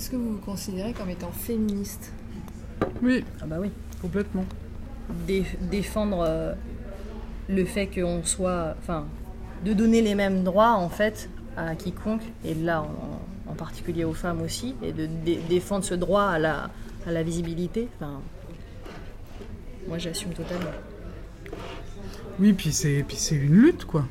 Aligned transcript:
Est-ce 0.00 0.08
que 0.08 0.16
vous 0.16 0.30
vous 0.32 0.38
considérez 0.38 0.94
comme 0.94 1.10
étant 1.10 1.30
féministe? 1.30 2.14
Oui, 3.02 3.22
Ah 3.42 3.44
bah 3.44 3.56
oui. 3.60 3.70
complètement. 4.00 4.46
Dé- 5.26 5.44
défendre 5.70 6.24
euh, 6.26 6.54
le 7.50 7.66
fait 7.66 7.86
qu'on 7.86 8.22
soit. 8.24 8.76
Enfin, 8.78 9.04
de 9.62 9.74
donner 9.74 10.00
les 10.00 10.14
mêmes 10.14 10.42
droits, 10.42 10.72
en 10.72 10.88
fait, 10.88 11.28
à 11.54 11.74
quiconque, 11.74 12.22
et 12.46 12.54
là, 12.54 12.80
en, 12.80 13.50
en 13.50 13.54
particulier 13.54 14.04
aux 14.04 14.14
femmes 14.14 14.40
aussi, 14.40 14.74
et 14.82 14.92
de 14.94 15.04
dé- 15.04 15.38
défendre 15.50 15.84
ce 15.84 15.92
droit 15.92 16.22
à 16.22 16.38
la, 16.38 16.70
à 17.06 17.12
la 17.12 17.22
visibilité. 17.22 17.86
Enfin, 17.96 18.22
moi, 19.86 19.98
j'assume 19.98 20.30
totalement. 20.32 20.70
Oui, 22.38 22.54
puis 22.54 22.72
c'est 22.72 23.04
puis 23.06 23.18
c'est 23.18 23.34
une 23.36 23.52
lutte, 23.52 23.84
quoi. 23.84 24.06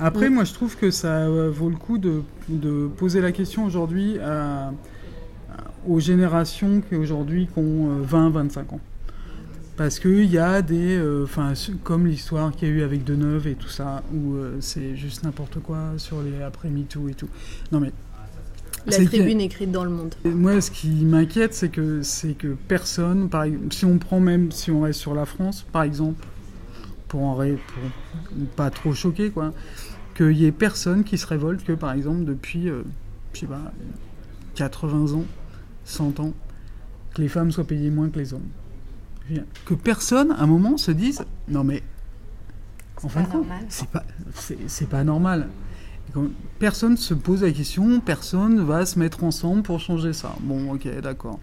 Après, 0.00 0.28
moi, 0.28 0.42
je 0.42 0.54
trouve 0.54 0.76
que 0.76 0.90
ça 0.90 1.18
euh, 1.18 1.52
vaut 1.52 1.70
le 1.70 1.76
coup 1.76 1.98
de, 1.98 2.22
de 2.48 2.88
poser 2.88 3.20
la 3.20 3.30
question 3.30 3.64
aujourd'hui 3.64 4.18
à- 4.18 4.70
à- 4.70 4.72
aux 5.88 6.00
générations 6.00 6.80
qui 6.80 6.96
aujourd'hui 6.96 7.46
qui 7.52 7.58
ont 7.58 8.02
20-25 8.02 8.58
ans. 8.74 8.80
Parce 9.76 9.98
qu'il 9.98 10.26
y 10.26 10.38
a 10.38 10.62
des... 10.62 10.96
euh, 10.96 11.24
Enfin, 11.24 11.52
comme 11.82 12.06
l'histoire 12.06 12.52
qu'il 12.52 12.68
y 12.68 12.70
a 12.70 12.74
eu 12.74 12.82
avec 12.82 13.02
Deneuve 13.04 13.48
et 13.48 13.54
tout 13.54 13.68
ça, 13.68 14.02
où 14.14 14.34
euh, 14.34 14.56
c'est 14.60 14.94
juste 14.96 15.24
n'importe 15.24 15.58
quoi 15.60 15.78
sur 15.96 16.22
les 16.22 16.42
après-MeToo 16.42 17.08
et 17.08 17.14
tout. 17.14 17.28
Non, 17.72 17.80
mais... 17.80 17.92
La 18.86 18.98
que- 18.98 19.04
tribune 19.04 19.40
écrite 19.40 19.72
dans 19.72 19.82
le 19.84 19.90
monde. 19.90 20.14
Moi, 20.24 20.60
ce 20.60 20.70
qui 20.70 20.88
m'inquiète, 20.88 21.54
c'est 21.54 21.70
que 21.70 22.02
c'est 22.02 22.34
que 22.34 22.54
personne, 22.68 23.28
par, 23.30 23.46
si 23.70 23.84
on 23.84 23.98
prend 23.98 24.20
même, 24.20 24.52
si 24.52 24.70
on 24.70 24.82
reste 24.82 25.00
sur 25.00 25.14
la 25.14 25.24
France, 25.24 25.64
par 25.72 25.82
exemple, 25.82 26.24
pour 27.08 27.22
en 27.22 27.34
ré- 27.34 27.58
pour 27.68 28.46
pas 28.56 28.70
trop 28.70 28.92
choquer, 28.92 29.30
quoi, 29.30 29.52
qu'il 30.14 30.32
y 30.36 30.44
ait 30.44 30.52
personne 30.52 31.02
qui 31.02 31.16
se 31.18 31.26
révolte 31.26 31.64
que, 31.64 31.72
par 31.72 31.92
exemple, 31.92 32.24
depuis, 32.24 32.68
euh, 32.68 32.82
je 33.32 33.40
sais 33.40 33.46
pas, 33.46 33.72
80 34.54 35.14
ans, 35.14 35.24
100 35.84 36.20
ans, 36.20 36.32
que 37.14 37.22
les 37.22 37.28
femmes 37.28 37.52
soient 37.52 37.66
payées 37.66 37.90
moins 37.90 38.08
que 38.08 38.18
les 38.18 38.34
hommes. 38.34 38.48
Que 39.64 39.74
personne, 39.74 40.32
à 40.32 40.42
un 40.42 40.46
moment, 40.46 40.76
se 40.76 40.90
dise, 40.90 41.24
non 41.48 41.64
mais, 41.64 41.82
en 43.02 43.08
fin 43.08 43.22
pas 43.22 43.26
de 43.26 43.32
compte, 43.32 43.48
normal. 43.48 43.66
c'est 43.68 43.88
pas, 43.88 44.04
c'est 44.66 44.88
pas 44.88 45.04
normal. 45.04 45.48
Quand 46.12 46.26
Personne 46.58 46.96
se 46.96 47.14
pose 47.14 47.42
la 47.42 47.50
question, 47.50 48.00
personne 48.00 48.64
va 48.64 48.86
se 48.86 48.98
mettre 48.98 49.24
ensemble 49.24 49.62
pour 49.62 49.80
changer 49.80 50.12
ça. 50.12 50.34
Bon, 50.40 50.72
ok, 50.72 50.86
d'accord. 51.00 51.40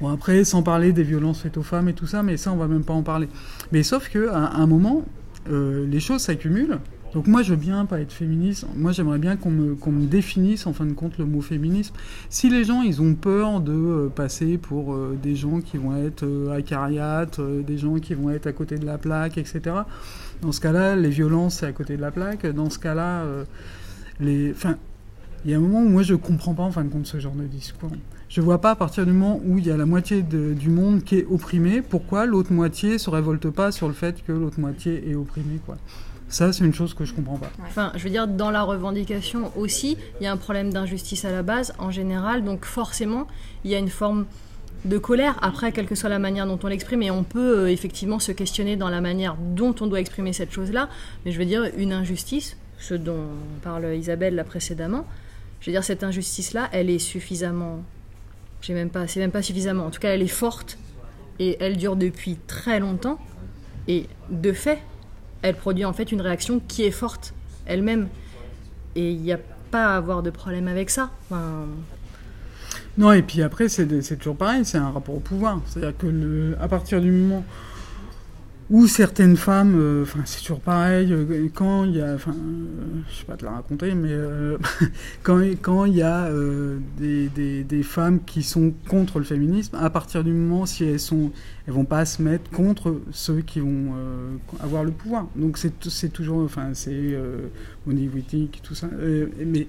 Bon, 0.00 0.08
après, 0.08 0.44
sans 0.44 0.62
parler 0.62 0.92
des 0.92 1.02
violences 1.02 1.40
faites 1.40 1.56
aux 1.56 1.62
femmes 1.62 1.88
et 1.88 1.94
tout 1.94 2.06
ça, 2.06 2.22
mais 2.22 2.36
ça, 2.36 2.52
on 2.52 2.56
va 2.56 2.68
même 2.68 2.84
pas 2.84 2.92
en 2.92 3.02
parler. 3.02 3.28
Mais 3.72 3.82
sauf 3.82 4.10
que 4.10 4.28
à 4.28 4.56
un 4.56 4.66
moment, 4.66 5.04
euh, 5.50 5.86
les 5.86 6.00
choses 6.00 6.20
s'accumulent. 6.22 6.78
Donc 7.16 7.28
moi, 7.28 7.42
je 7.42 7.52
veux 7.52 7.56
bien 7.56 7.86
pas 7.86 7.98
être 7.98 8.12
féministe. 8.12 8.66
Moi, 8.76 8.92
j'aimerais 8.92 9.16
bien 9.16 9.36
qu'on 9.36 9.48
me, 9.48 9.74
qu'on 9.74 9.90
me 9.90 10.04
définisse, 10.04 10.66
en 10.66 10.74
fin 10.74 10.84
de 10.84 10.92
compte, 10.92 11.16
le 11.16 11.24
mot 11.24 11.40
féminisme. 11.40 11.94
Si 12.28 12.50
les 12.50 12.62
gens, 12.62 12.82
ils 12.82 13.00
ont 13.00 13.14
peur 13.14 13.62
de 13.62 13.72
euh, 13.72 14.08
passer 14.14 14.58
pour 14.58 14.92
euh, 14.92 15.18
des 15.22 15.34
gens 15.34 15.62
qui 15.62 15.78
vont 15.78 15.96
être 15.96 16.24
euh, 16.24 16.54
acariates, 16.54 17.40
des 17.40 17.78
gens 17.78 17.94
qui 17.94 18.12
vont 18.12 18.28
être 18.28 18.46
à 18.46 18.52
côté 18.52 18.76
de 18.76 18.84
la 18.84 18.98
plaque, 18.98 19.38
etc. 19.38 19.62
Dans 20.42 20.52
ce 20.52 20.60
cas-là, 20.60 20.94
les 20.94 21.08
violences, 21.08 21.60
c'est 21.60 21.66
à 21.66 21.72
côté 21.72 21.96
de 21.96 22.02
la 22.02 22.10
plaque. 22.10 22.44
Dans 22.44 22.68
ce 22.68 22.78
cas-là, 22.78 23.24
les... 24.20 24.50
Enfin, 24.50 24.76
il 25.46 25.52
y 25.52 25.54
a 25.54 25.56
un 25.56 25.60
moment 25.60 25.80
où 25.80 25.88
moi, 25.88 26.02
je 26.02 26.14
comprends 26.14 26.52
pas, 26.52 26.64
en 26.64 26.70
fin 26.70 26.84
de 26.84 26.90
compte, 26.90 27.06
ce 27.06 27.18
genre 27.18 27.32
de 27.32 27.44
discours. 27.44 27.92
Je 28.28 28.42
vois 28.42 28.60
pas 28.60 28.72
à 28.72 28.76
partir 28.76 29.06
du 29.06 29.12
moment 29.12 29.40
où 29.42 29.56
il 29.56 29.66
y 29.66 29.70
a 29.70 29.78
la 29.78 29.86
moitié 29.86 30.20
du 30.20 30.68
monde 30.68 31.02
qui 31.02 31.16
est 31.16 31.26
opprimé, 31.30 31.80
pourquoi 31.80 32.26
l'autre 32.26 32.52
moitié 32.52 32.98
se 32.98 33.08
révolte 33.08 33.48
pas 33.48 33.72
sur 33.72 33.88
le 33.88 33.94
fait 33.94 34.22
que 34.22 34.32
l'autre 34.32 34.60
moitié 34.60 35.08
est 35.08 35.14
opprimée, 35.14 35.60
quoi. 35.64 35.78
Ça, 36.28 36.52
c'est 36.52 36.64
une 36.64 36.74
chose 36.74 36.92
que 36.92 37.04
je 37.04 37.14
comprends 37.14 37.36
pas. 37.36 37.50
Enfin, 37.66 37.92
je 37.94 38.02
veux 38.02 38.10
dire, 38.10 38.26
dans 38.26 38.50
la 38.50 38.62
revendication 38.62 39.52
aussi, 39.56 39.96
il 40.20 40.24
y 40.24 40.26
a 40.26 40.32
un 40.32 40.36
problème 40.36 40.72
d'injustice 40.72 41.24
à 41.24 41.30
la 41.30 41.42
base, 41.42 41.72
en 41.78 41.90
général, 41.90 42.44
donc 42.44 42.64
forcément, 42.64 43.26
il 43.64 43.70
y 43.70 43.74
a 43.74 43.78
une 43.78 43.88
forme 43.88 44.26
de 44.84 44.98
colère, 44.98 45.38
après, 45.40 45.72
quelle 45.72 45.86
que 45.86 45.94
soit 45.94 46.08
la 46.08 46.18
manière 46.18 46.46
dont 46.46 46.58
on 46.62 46.66
l'exprime, 46.66 47.02
et 47.02 47.10
on 47.10 47.22
peut 47.22 47.60
euh, 47.60 47.70
effectivement 47.70 48.18
se 48.18 48.32
questionner 48.32 48.76
dans 48.76 48.88
la 48.88 49.00
manière 49.00 49.36
dont 49.36 49.74
on 49.80 49.86
doit 49.86 50.00
exprimer 50.00 50.32
cette 50.32 50.52
chose-là, 50.52 50.88
mais 51.24 51.32
je 51.32 51.38
veux 51.38 51.44
dire, 51.44 51.64
une 51.76 51.92
injustice, 51.92 52.56
ce 52.78 52.94
dont 52.94 53.24
parle 53.62 53.94
Isabelle 53.96 54.34
là 54.34 54.44
précédemment, 54.44 55.06
je 55.60 55.66
veux 55.66 55.72
dire, 55.72 55.84
cette 55.84 56.02
injustice-là, 56.02 56.68
elle 56.72 56.90
est 56.90 56.98
suffisamment... 56.98 57.82
J'ai 58.62 58.74
même 58.74 58.90
pas, 58.90 59.06
c'est 59.06 59.20
même 59.20 59.30
pas 59.30 59.42
suffisamment. 59.42 59.86
En 59.86 59.90
tout 59.90 60.00
cas, 60.00 60.10
elle 60.10 60.22
est 60.22 60.28
forte, 60.28 60.76
et 61.38 61.56
elle 61.60 61.76
dure 61.76 61.94
depuis 61.94 62.36
très 62.46 62.80
longtemps, 62.80 63.18
et 63.86 64.06
de 64.30 64.52
fait, 64.52 64.80
elle 65.48 65.56
produit 65.56 65.84
en 65.84 65.92
fait 65.92 66.12
une 66.12 66.20
réaction 66.20 66.60
qui 66.66 66.84
est 66.84 66.90
forte 66.90 67.34
elle-même. 67.66 68.08
Et 68.94 69.10
il 69.10 69.20
n'y 69.20 69.32
a 69.32 69.38
pas 69.70 69.94
à 69.94 69.96
avoir 69.96 70.22
de 70.22 70.30
problème 70.30 70.68
avec 70.68 70.90
ça. 70.90 71.10
Non, 72.98 73.12
et 73.12 73.22
puis 73.22 73.42
après, 73.42 73.68
c'est 73.68 74.16
toujours 74.16 74.36
pareil, 74.36 74.64
c'est 74.64 74.78
un 74.78 74.90
rapport 74.90 75.16
au 75.16 75.20
pouvoir. 75.20 75.60
C'est-à-dire 75.66 75.96
que 75.96 76.56
à 76.60 76.68
partir 76.68 77.00
du 77.00 77.10
moment 77.10 77.44
où 78.68 78.88
certaines 78.88 79.36
femmes, 79.36 79.76
euh, 79.78 80.02
enfin 80.02 80.20
c'est 80.24 80.40
toujours 80.40 80.60
pareil, 80.60 81.12
euh, 81.12 81.48
quand 81.54 81.84
il 81.84 81.96
y 81.96 82.02
a, 82.02 82.14
enfin, 82.14 82.32
euh, 82.32 83.00
je 83.08 83.18
sais 83.18 83.24
pas 83.24 83.36
te 83.36 83.44
la 83.44 83.52
raconter, 83.52 83.94
mais 83.94 84.12
quand 85.22 85.40
quand 85.62 85.84
il 85.84 85.94
y 85.94 86.02
a 86.02 86.28
des, 86.98 87.28
des, 87.62 87.82
femmes 87.82 88.20
qui 88.24 88.42
sont 88.42 88.72
contre 88.88 89.18
le 89.18 89.24
féminisme, 89.24 89.76
à 89.76 89.90
partir 89.90 90.24
du 90.24 90.32
moment 90.32 90.66
si 90.66 90.84
elles 90.84 90.98
sont, 90.98 91.30
elles 91.66 91.74
vont 91.74 91.84
pas 91.84 92.04
se 92.04 92.20
mettre 92.22 92.50
contre 92.50 93.00
ceux 93.12 93.40
qui 93.40 93.60
vont 93.60 93.94
avoir 94.60 94.82
le 94.82 94.90
pouvoir. 94.90 95.28
Donc 95.36 95.58
c'est 95.58 96.12
toujours, 96.12 96.42
enfin 96.42 96.70
c'est 96.72 97.14
éthique, 98.16 98.60
tout 98.62 98.74
ça, 98.74 98.88
mais 99.44 99.68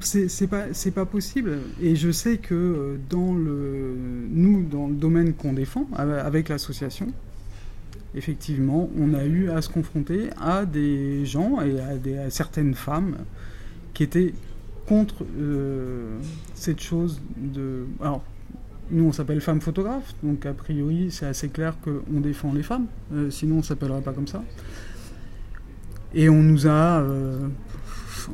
c'est 0.00 0.90
pas 0.94 1.04
possible. 1.06 1.58
Et 1.82 1.96
je 1.96 2.10
sais 2.10 2.38
que 2.38 2.54
euh, 2.54 2.96
dans 3.10 3.34
le 3.34 3.94
nous 4.30 4.62
dans 4.68 4.88
le 4.88 4.94
domaine 4.94 5.34
qu'on 5.34 5.52
défend 5.52 5.86
ave- 5.94 6.24
avec 6.24 6.48
l'association 6.48 7.08
effectivement 8.14 8.88
on 8.98 9.12
a 9.12 9.24
eu 9.26 9.50
à 9.50 9.60
se 9.60 9.68
confronter 9.68 10.30
à 10.40 10.64
des 10.64 11.26
gens 11.26 11.60
et 11.60 11.78
à, 11.80 11.96
des, 11.96 12.16
à 12.16 12.30
certaines 12.30 12.74
femmes 12.74 13.16
qui 13.92 14.04
étaient 14.04 14.32
contre 14.86 15.24
euh, 15.38 16.16
cette 16.54 16.80
chose 16.80 17.20
de 17.36 17.84
alors 18.00 18.22
nous 18.90 19.04
on 19.04 19.12
s'appelle 19.12 19.40
femmes 19.40 19.60
photographes 19.60 20.14
donc 20.22 20.46
a 20.46 20.54
priori 20.54 21.10
c'est 21.10 21.26
assez 21.26 21.48
clair 21.48 21.74
qu'on 21.82 22.20
défend 22.20 22.54
les 22.54 22.62
femmes. 22.62 22.86
Euh, 23.12 23.30
sinon 23.30 23.58
on 23.58 23.62
s'appellerait 23.62 24.00
pas 24.00 24.12
comme 24.12 24.28
ça. 24.28 24.42
Et 26.14 26.28
on 26.30 26.42
nous 26.42 26.66
a 26.66 27.00
euh, 27.00 27.48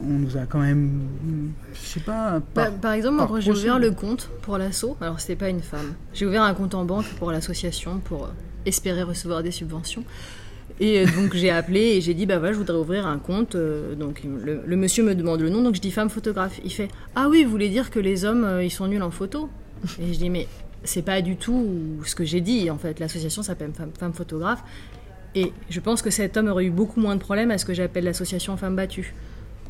on 0.03 0.19
nous 0.19 0.37
a 0.37 0.47
quand 0.47 0.59
même 0.61 1.01
je 1.75 1.79
sais 1.79 2.01
pas 2.01 2.41
bah, 2.55 2.71
par- 2.71 2.93
exemple, 2.93 3.17
moi, 3.17 3.27
par 3.27 3.41
j'ai 3.41 3.51
ouvert 3.51 3.79
le 3.79 3.91
compte 3.91 4.31
pour 4.43 4.59
l'asso, 4.59 4.97
alors 5.01 5.21
c'était 5.21 5.37
pas 5.37 5.49
une 5.49 5.61
femme, 5.63 5.95
j'ai 6.15 6.27
ouvert 6.27 6.43
un 6.43 6.55
compte 6.55 6.75
en 6.75 6.85
banque 6.85 7.07
pour 7.19 7.33
l'association 7.33 7.99
pour 7.99 8.25
euh, 8.25 8.29
espérer 8.67 9.03
recevoir 9.03 9.43
des 9.43 9.51
subventions. 9.51 10.05
Et 10.81 11.01
euh, 11.01 11.07
donc 11.17 11.35
j'ai 11.35 11.51
appelé 11.51 11.81
et 11.81 12.01
j'ai 12.01 12.15
dit 12.15 12.25
bah 12.27 12.39
voilà 12.39 12.53
je 12.55 12.59
voudrais 12.59 12.77
ouvrir 12.79 13.07
un 13.07 13.19
compte 13.19 13.55
euh, 13.55 13.95
donc 13.95 14.23
le, 14.25 14.63
le 14.65 14.77
monsieur 14.77 15.05
me 15.05 15.15
demande 15.15 15.41
le 15.41 15.51
nom 15.51 15.63
donc 15.63 15.75
je 15.75 15.81
dis 15.81 15.91
femme 15.91 16.09
photographe. 16.11 16.61
Il 16.65 16.73
fait 16.73 16.89
ah 17.15 17.29
oui 17.29 17.45
vous 17.45 17.51
voulez 17.51 17.69
dire 17.69 17.91
que 17.91 17.99
les 18.01 18.25
hommes 18.25 18.61
ils 18.63 18.71
sont 18.71 18.87
nuls 18.87 19.03
en 19.03 19.11
photo? 19.11 19.49
Et 20.01 20.13
je 20.13 20.19
dis 20.19 20.31
mais 20.31 20.49
c'est 20.85 21.03
pas 21.03 21.21
du 21.23 21.37
tout 21.37 21.67
ce 22.05 22.15
que 22.15 22.25
j'ai 22.25 22.41
dit 22.41 22.71
en 22.71 22.79
fait. 22.79 22.99
L'association 23.01 23.43
s'appelle 23.43 23.73
femme, 23.73 23.91
femme 23.99 24.13
photographe. 24.15 24.65
Et 25.35 25.53
je 25.71 25.81
pense 25.81 26.03
que 26.03 26.11
cet 26.11 26.37
homme 26.37 26.49
aurait 26.49 26.65
eu 26.67 26.71
beaucoup 26.71 27.01
moins 27.01 27.15
de 27.17 27.21
problèmes 27.21 27.51
à 27.51 27.59
ce 27.59 27.65
que 27.65 27.73
j'appelle 27.75 28.05
l'association 28.05 28.57
femmes 28.57 28.77
battues 28.77 29.15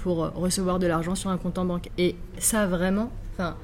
pour 0.03 0.25
euh, 0.25 0.31
recevoir 0.35 0.79
de 0.79 0.87
l'argent 0.87 1.15
sur 1.15 1.31
un 1.31 1.39
compte 1.39 1.59
en 1.59 1.65
banque. 1.65 1.89
Et 1.99 2.17
ça 2.39 2.67
vraiment 2.67 3.11
enfin 3.35 3.57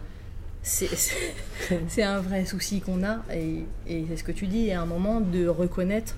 c'est- 0.62 2.02
un 2.02 2.20
vrai 2.20 2.44
souci 2.44 2.80
qu'on 2.80 3.02
a. 3.04 3.18
Et, 3.34 3.64
c'est 4.08 4.16
ce 4.16 4.24
que 4.24 4.32
tu 4.32 4.46
dis 4.46 4.70
à 4.70 4.80
un 4.82 4.86
moment 4.86 5.20
de 5.20 5.46
reconnaître 5.48 6.14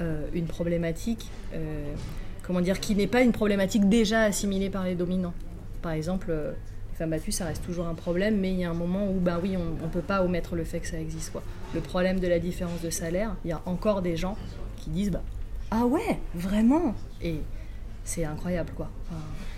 euh, 0.00 0.26
une 0.32 0.46
problématique 0.46 1.28
euh, 1.54 1.94
comment 2.42 2.60
dire 2.60 2.80
qui 2.80 2.94
n'est 2.94 3.06
pas 3.06 3.22
une 3.22 3.32
problématique 3.32 3.88
déjà 3.88 4.22
assimilée 4.22 4.70
par 4.70 4.84
les 4.84 4.94
dominants. 4.94 5.34
Par 5.82 5.92
exemple 5.92 6.26
euh, 6.30 6.52
les 6.90 6.96
femmes 6.96 7.10
battues 7.10 7.32
ça 7.32 7.46
reste 7.46 7.64
toujours 7.64 7.86
un 7.86 7.94
problème 7.94 8.38
mais 8.40 8.50
il 8.52 8.58
y 8.58 8.64
a 8.64 8.70
un 8.70 8.74
moment 8.74 9.08
où 9.08 9.18
bah 9.20 9.38
oui 9.42 9.56
on 9.56 9.84
ne 9.84 9.90
peut 9.90 10.00
pas 10.00 10.22
omettre 10.22 10.54
le 10.56 10.64
fait 10.64 10.80
que 10.80 10.88
ça 10.88 10.98
existe 10.98 11.32
quoi. 11.32 11.42
Le 11.74 11.80
problème 11.80 12.20
de 12.20 12.26
la 12.28 12.38
différence 12.38 12.80
de 12.82 12.90
salaire 12.90 13.34
il 13.44 13.50
y 13.50 13.52
a 13.52 13.60
encore 13.66 14.02
des 14.02 14.16
gens 14.16 14.36
qui 14.76 14.90
disent 14.90 15.10
bah 15.10 15.22
ah 15.70 15.86
ouais 15.86 16.18
vraiment 16.34 16.94
c'est 18.04 18.24
incroyable 18.24 18.70
quoi 18.76 18.90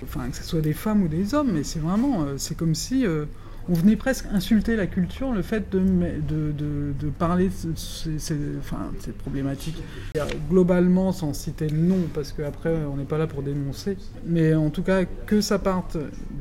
Enfin, 0.03 0.29
que 0.31 0.37
ce 0.37 0.43
soit 0.45 0.61
des 0.61 0.73
femmes 0.75 1.03
ou 1.03 1.09
des 1.09 1.35
hommes, 1.35 1.51
mais 1.53 1.65
c'est 1.65 1.79
vraiment, 1.79 2.23
euh, 2.25 2.35
c'est 2.39 2.55
comme 2.57 2.75
si 2.75 3.07
euh, 3.07 3.25
on 3.69 3.73
venait 3.73 3.97
presque 3.97 4.27
insulter 4.33 4.77
la 4.77 4.87
culture, 4.87 5.33
le 5.33 5.43
fait 5.43 5.71
de, 5.71 5.81
de, 5.81 7.09
parler 7.19 7.49
de 7.49 7.75
ces, 7.77 8.19
ces- 8.19 8.37
enfin, 8.59 8.91
de 8.97 9.03
cette 9.03 9.17
problématique. 9.19 9.83
Et, 10.15 10.21
euh, 10.21 10.25
Globalement, 10.51 11.11
sans 11.13 11.33
citer 11.33 11.69
le 11.69 11.79
nom, 11.79 11.99
parce 12.15 12.33
qu'après 12.33 12.77
on 12.85 12.97
n'est 12.97 13.05
pas 13.05 13.19
là 13.19 13.27
pour 13.27 13.43
dénoncer, 13.43 13.97
mais 14.27 14.55
en 14.55 14.71
tout 14.71 14.83
cas 14.83 15.05
que 15.05 15.41
ça 15.41 15.59
parte 15.59 15.97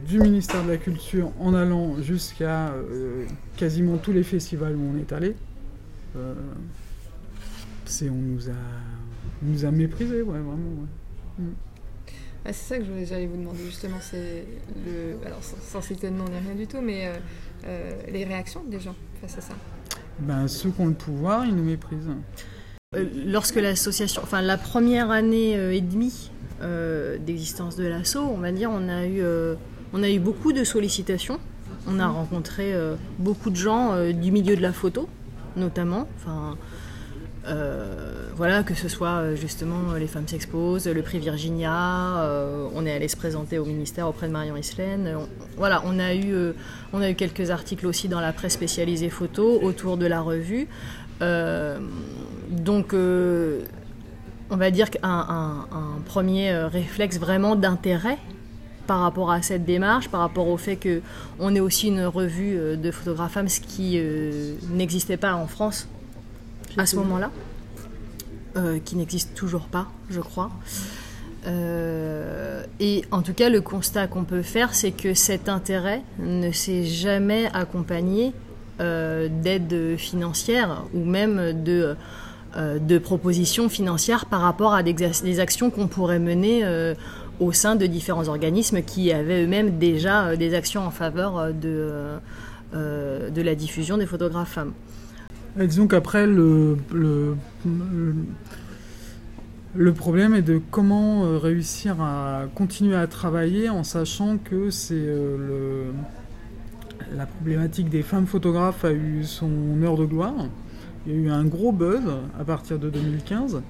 du 0.07 0.19
ministère 0.19 0.63
de 0.63 0.69
la 0.71 0.77
Culture 0.77 1.31
en 1.39 1.53
allant 1.55 1.99
jusqu'à 2.01 2.67
euh, 2.69 3.25
quasiment 3.57 3.97
tous 3.97 4.11
les 4.11 4.23
festivals 4.23 4.75
où 4.75 4.91
on 4.95 4.99
est 4.99 5.11
allé, 5.13 5.35
c'est 7.85 8.09
on 8.09 8.15
nous 8.15 8.49
a, 8.49 8.53
nous 9.43 9.65
a 9.65 9.71
méprisés, 9.71 10.21
ouais, 10.21 10.39
vraiment. 10.39 10.55
ouais. 11.39 11.45
Ah, 12.45 12.53
c'est 12.53 12.75
ça 12.75 12.77
que 12.77 12.83
j'allais 13.05 13.25
vous 13.25 13.37
demander 13.37 13.63
justement, 13.65 13.97
c'est 13.99 14.45
le, 14.85 15.25
alors 15.25 15.39
sans, 15.41 15.81
citer 15.81 16.09
de 16.09 16.13
nom 16.13 16.25
ni 16.25 16.37
rien 16.37 16.55
du 16.55 16.67
tout, 16.67 16.79
mais 16.79 17.11
les 18.11 18.23
réactions 18.23 18.63
des 18.63 18.79
gens 18.79 18.95
face 19.19 19.39
à 19.39 19.41
ça? 19.41 19.53
Ben, 20.19 20.47
ceux 20.47 20.69
qui 20.69 20.79
ont 20.81 20.87
le 20.87 20.93
pouvoir, 20.93 21.45
ils 21.45 21.55
nous 21.55 21.63
méprisent. 21.63 22.11
lorsque 23.25 23.55
l'association, 23.55 24.21
enfin 24.23 24.43
la 24.43 24.57
première 24.57 25.09
année 25.09 25.53
et 25.75 25.81
demie 25.81 26.29
d'existence 27.25 27.75
de 27.77 27.87
l'assaut, 27.87 28.27
on 28.31 28.37
va 28.37 28.51
dire, 28.51 28.69
on 28.71 28.89
a 28.89 29.07
eu, 29.07 29.23
on 29.93 30.03
a 30.03 30.09
eu 30.11 30.19
beaucoup 30.19 30.53
de 30.53 30.63
sollicitations 30.63 31.39
on 31.87 31.99
a 31.99 32.07
rencontré 32.07 32.73
euh, 32.73 32.95
beaucoup 33.19 33.49
de 33.49 33.55
gens 33.55 33.93
euh, 33.93 34.11
du 34.11 34.31
milieu 34.31 34.55
de 34.55 34.61
la 34.61 34.73
photo, 34.73 35.07
notamment. 35.55 36.07
Enfin, 36.17 36.51
euh, 36.51 36.55
voilà, 38.35 38.63
que 38.63 38.73
ce 38.73 38.87
soit 38.89 39.35
justement 39.35 39.93
les 39.93 40.07
femmes 40.07 40.27
s'exposent, 40.27 40.87
le 40.87 41.01
prix 41.01 41.19
Virginia, 41.19 42.27
on 42.73 42.85
est 42.85 42.91
allé 42.91 43.07
se 43.07 43.15
présenter 43.15 43.59
au 43.59 43.65
ministère 43.65 44.07
auprès 44.07 44.27
de 44.27 44.33
Marion 44.33 44.55
Islaine. 44.57 45.17
voilà, 45.57 45.81
on 45.85 45.99
a, 45.99 46.13
eu, 46.13 46.33
on 46.91 47.01
a 47.01 47.09
eu 47.09 47.15
quelques 47.15 47.51
articles 47.51 47.87
aussi 47.87 48.07
dans 48.07 48.19
la 48.19 48.33
presse 48.33 48.53
spécialisée 48.53 49.09
photo 49.09 49.59
autour 49.61 49.97
de 49.97 50.05
la 50.05 50.21
revue. 50.21 50.67
donc, 51.21 52.93
on 52.93 54.57
va 54.57 54.71
dire 54.71 54.89
qu'un 54.89 55.65
premier 56.05 56.53
réflexe 56.53 57.19
vraiment 57.19 57.55
d'intérêt 57.55 58.17
par 58.85 58.99
rapport 58.99 59.31
à 59.31 59.41
cette 59.41 59.65
démarche, 59.65 60.09
par 60.09 60.21
rapport 60.21 60.47
au 60.47 60.57
fait 60.57 60.77
qu'on 60.77 61.55
est 61.55 61.59
aussi 61.59 61.87
une 61.87 62.05
revue 62.05 62.57
euh, 62.57 62.75
de 62.75 62.91
photographes 62.91 63.33
femmes, 63.33 63.49
ce 63.49 63.59
qui 63.59 63.93
euh, 63.97 64.55
n'existait 64.69 65.17
pas 65.17 65.33
en 65.35 65.47
France 65.47 65.87
à 66.77 66.85
ce 66.85 66.95
moment-là, 66.97 67.31
euh, 68.57 68.79
qui 68.83 68.95
n'existe 68.95 69.33
toujours 69.35 69.65
pas, 69.65 69.87
je 70.09 70.21
crois. 70.21 70.51
et 72.79 73.03
en 73.11 73.21
tout 73.21 73.33
cas, 73.33 73.49
le 73.49 73.61
constat 73.61 74.07
qu'on 74.07 74.23
peut 74.23 74.41
faire, 74.41 74.73
c'est 74.73 74.91
que 74.91 75.13
cet 75.13 75.47
intérêt 75.47 76.01
ne 76.19 76.51
s'est 76.51 76.85
jamais 76.85 77.49
accompagné 77.53 78.33
d'aide 78.79 79.95
financière 79.97 80.83
ou 80.93 81.05
même 81.05 81.63
de, 81.63 81.95
de 82.57 82.97
propositions 82.97 83.69
financières 83.69 84.25
par 84.25 84.41
rapport 84.41 84.73
à 84.73 84.81
des, 84.81 84.93
des 84.93 85.39
actions 85.39 85.69
qu'on 85.69 85.87
pourrait 85.87 86.19
mener 86.19 86.65
au 87.39 87.51
sein 87.51 87.75
de 87.75 87.85
différents 87.85 88.27
organismes 88.27 88.81
qui 88.81 89.11
avaient 89.11 89.43
eux-mêmes 89.43 89.77
déjà 89.77 90.27
euh, 90.27 90.35
des 90.35 90.53
actions 90.53 90.85
en 90.85 90.91
faveur 90.91 91.37
euh, 91.37 91.51
de, 91.51 92.19
euh, 92.73 93.29
de 93.29 93.41
la 93.41 93.55
diffusion 93.55 93.97
des 93.97 94.05
photographes 94.05 94.53
femmes. 94.53 94.73
Disons 95.57 95.87
qu'après, 95.87 96.27
le, 96.27 96.77
le, 96.93 97.35
problème 99.93 100.33
est 100.35 100.41
de 100.41 100.61
comment 100.71 101.39
réussir 101.39 102.01
à 102.01 102.43
continuer 102.55 102.95
à 102.95 103.07
travailler 103.07 103.69
en 103.69 103.83
sachant 103.83 104.37
que 104.37 104.69
c'est 104.69 104.95
le, 104.95 105.85
la 107.15 107.25
problématique 107.25 107.89
des 107.89 108.01
femmes 108.01 108.27
photographes 108.27 108.83
a 108.85 108.91
eu 108.91 109.23
son 109.23 109.81
heure 109.83 109.97
de 109.97 110.05
gloire. 110.05 110.47
Il 111.05 111.13
y 111.13 111.15
a 111.15 111.19
eu 111.19 111.29
un 111.29 111.45
gros 111.45 111.71
buzz 111.71 112.03
à 112.39 112.43
partir 112.43 112.79
de 112.79 112.89
2015 112.89 113.61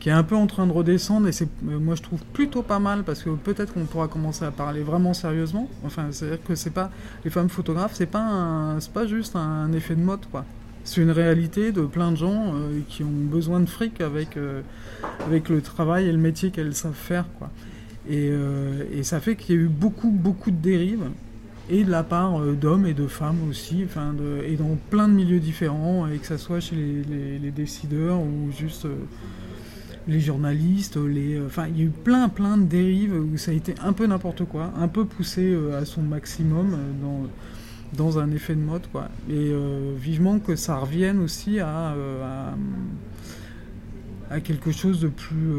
qui 0.00 0.08
est 0.08 0.12
un 0.12 0.22
peu 0.22 0.34
en 0.34 0.46
train 0.46 0.66
de 0.66 0.72
redescendre 0.72 1.28
et 1.28 1.32
c'est 1.32 1.48
euh, 1.68 1.78
moi 1.78 1.94
je 1.94 2.02
trouve 2.02 2.24
plutôt 2.32 2.62
pas 2.62 2.78
mal 2.78 3.04
parce 3.04 3.22
que 3.22 3.30
peut-être 3.30 3.74
qu'on 3.74 3.84
pourra 3.84 4.08
commencer 4.08 4.44
à 4.44 4.50
parler 4.50 4.82
vraiment 4.82 5.12
sérieusement. 5.12 5.68
Enfin, 5.84 6.06
c'est-à-dire 6.10 6.42
que 6.42 6.54
c'est 6.54 6.70
pas 6.70 6.90
les 7.22 7.30
femmes 7.30 7.50
photographes, 7.50 7.92
c'est 7.94 8.06
pas 8.06 8.76
c'est 8.80 8.92
pas 8.92 9.06
juste 9.06 9.36
un 9.36 9.70
effet 9.72 9.94
de 9.94 10.00
mode 10.00 10.24
quoi. 10.30 10.44
C'est 10.84 11.00
une 11.00 11.10
réalité 11.10 11.72
de 11.72 11.82
plein 11.82 12.10
de 12.10 12.16
gens 12.16 12.54
euh, 12.54 12.80
qui 12.88 13.02
ont 13.04 13.10
besoin 13.10 13.60
de 13.60 13.68
fric 13.68 14.00
avec 14.00 14.36
euh, 14.36 14.62
avec 15.26 15.48
le 15.48 15.60
travail 15.60 16.08
et 16.08 16.12
le 16.12 16.18
métier 16.18 16.50
qu'elles 16.50 16.74
savent 16.74 16.94
faire 16.94 17.26
quoi. 17.38 17.50
Et, 18.08 18.32
et 18.92 19.02
ça 19.04 19.20
fait 19.20 19.36
qu'il 19.36 19.54
y 19.54 19.58
a 19.58 19.60
eu 19.60 19.68
beaucoup 19.68 20.10
beaucoup 20.10 20.50
de 20.50 20.56
dérives 20.56 21.04
et 21.68 21.84
de 21.84 21.90
la 21.90 22.02
part 22.02 22.40
d'hommes 22.40 22.86
et 22.86 22.94
de 22.94 23.06
femmes 23.06 23.46
aussi, 23.48 23.84
et 24.44 24.56
dans 24.56 24.76
plein 24.88 25.06
de 25.06 25.12
milieux 25.12 25.38
différents, 25.38 26.08
et 26.08 26.16
que 26.16 26.26
ça 26.26 26.38
soit 26.38 26.58
chez 26.60 26.74
les, 26.74 27.38
les 27.38 27.50
décideurs 27.50 28.18
ou 28.18 28.50
juste 28.50 28.86
les 30.08 30.20
journalistes, 30.20 30.96
les, 30.96 31.36
euh, 31.36 31.48
il 31.68 31.78
y 31.78 31.82
a 31.82 31.84
eu 31.84 31.90
plein, 31.90 32.28
plein 32.28 32.56
de 32.56 32.64
dérives 32.64 33.14
où 33.14 33.36
ça 33.36 33.50
a 33.50 33.54
été 33.54 33.74
un 33.82 33.92
peu 33.92 34.06
n'importe 34.06 34.44
quoi, 34.44 34.72
un 34.76 34.88
peu 34.88 35.04
poussé 35.04 35.52
euh, 35.52 35.80
à 35.80 35.84
son 35.84 36.02
maximum 36.02 36.74
euh, 36.74 36.76
dans, 37.02 37.28
dans 37.92 38.18
un 38.18 38.30
effet 38.30 38.54
de 38.54 38.60
mode, 38.60 38.86
quoi. 38.92 39.08
Et 39.28 39.52
vivement 39.96 40.38
que 40.38 40.56
ça 40.56 40.76
revienne 40.76 41.18
aussi 41.20 41.58
à, 41.60 41.94
à, 44.30 44.40
quelque 44.40 44.70
chose 44.70 45.00
de 45.00 45.08
plus, 45.08 45.52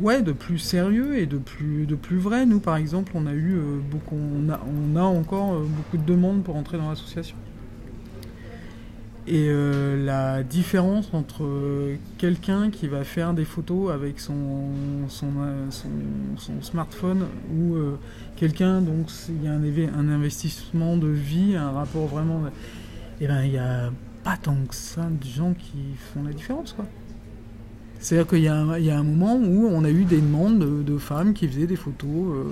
ouais, 0.00 0.22
de 0.22 0.32
plus 0.32 0.58
sérieux 0.58 1.18
et 1.18 1.26
de 1.26 1.38
plus, 1.38 1.86
de 1.86 1.96
plus 1.96 2.18
vrai. 2.18 2.46
Nous, 2.46 2.60
par 2.60 2.76
exemple, 2.76 3.12
on 3.14 3.26
a 3.26 3.34
eu 3.34 3.58
beaucoup, 3.90 4.16
on 4.16 4.48
a, 4.50 4.60
on 4.66 4.96
a 4.96 5.02
encore 5.02 5.60
beaucoup 5.60 5.96
de 5.96 6.04
demandes 6.04 6.44
pour 6.44 6.56
entrer 6.56 6.78
dans 6.78 6.88
l'association. 6.88 7.36
Et 9.30 9.48
euh, 9.50 10.02
la 10.06 10.42
différence 10.42 11.10
entre 11.12 11.46
quelqu'un 12.16 12.70
qui 12.70 12.88
va 12.88 13.04
faire 13.04 13.34
des 13.34 13.44
photos 13.44 13.92
avec 13.92 14.20
son, 14.20 14.70
son, 15.08 15.26
euh, 15.42 15.66
smartphone 16.62 17.26
ou 17.54 17.74
euh, 17.74 17.98
quelqu'un, 18.36 18.80
donc 18.80 19.10
il 19.28 19.44
y 19.44 19.48
a 19.48 19.52
un, 19.52 20.08
investissement 20.08 20.96
de 20.96 21.08
vie, 21.08 21.56
un 21.56 21.72
rapport 21.72 22.06
vraiment. 22.06 22.40
Et 23.20 23.24
eh 23.24 23.26
ben 23.26 23.42
il 23.42 23.50
n'y 23.50 23.58
a 23.58 23.90
pas 24.24 24.38
tant 24.38 24.56
que 24.66 24.74
ça 24.74 25.02
de 25.02 25.26
gens 25.26 25.52
qui 25.52 25.76
font 26.14 26.22
la 26.22 26.32
différence 26.32 26.72
quoi. 26.72 26.86
C'est-à-dire 27.98 28.28
qu'il 28.28 28.38
y, 28.38 28.44
y, 28.44 28.90
a 28.90 28.98
un 28.98 29.02
moment 29.02 29.34
où 29.36 29.66
on 29.66 29.84
a 29.84 29.90
eu 29.90 30.04
des 30.04 30.22
demandes 30.22 30.58
de, 30.58 30.82
de 30.82 30.96
femmes 30.96 31.34
qui 31.34 31.48
faisaient 31.48 31.66
des 31.66 31.76
photos 31.76 32.46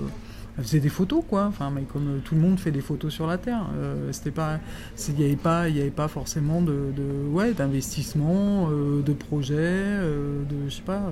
elle 0.57 0.63
faisait 0.63 0.79
des 0.79 0.89
photos 0.89 1.23
quoi. 1.27 1.45
Enfin 1.45 1.71
mais 1.73 1.83
comme 1.83 2.07
euh, 2.07 2.19
tout 2.23 2.35
le 2.35 2.41
monde 2.41 2.59
fait 2.59 2.71
des 2.71 2.81
photos 2.81 3.13
sur 3.13 3.27
la 3.27 3.37
terre 3.37 3.65
euh, 3.75 4.11
c'était 4.11 4.31
pas 4.31 4.59
il 5.07 5.15
n'y 5.15 5.25
avait 5.25 5.35
pas 5.35 5.69
il 5.69 5.79
avait 5.79 5.89
pas 5.89 6.07
forcément 6.07 6.61
de, 6.61 6.93
ouais 7.31 7.53
d'investissement 7.53 8.69
euh, 8.71 9.01
de 9.01 9.13
projet 9.13 9.57
de 9.59 10.69
je 10.69 10.75
sais 10.75 10.81
pas 10.81 11.11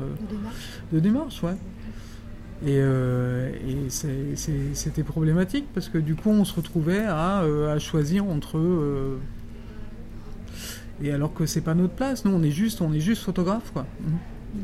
de 0.92 1.00
démarche. 1.00 1.44
ouais. 1.44 1.56
Et, 2.66 2.78
et 2.78 3.90
c'était 4.74 5.04
problématique 5.04 5.66
parce 5.74 5.90
que 5.90 5.98
du 5.98 6.16
coup 6.16 6.30
on 6.30 6.46
se 6.46 6.56
retrouvait 6.56 7.04
à, 7.04 7.40
à 7.40 7.80
choisir 7.80 8.26
entre 8.26 8.60
et 11.04 11.12
alors 11.12 11.34
que 11.34 11.46
c'est 11.46 11.62
pas 11.62 11.74
notre 11.74 11.94
place. 11.94 12.24
Nous 12.24 12.32
on 12.32 12.42
est 12.42 12.52
juste 12.52 12.82
on 12.82 12.94
est 12.94 13.02
juste 13.02 13.24
photographe 13.24 13.72
quoi. 13.74 13.86
Mmh 14.02 14.60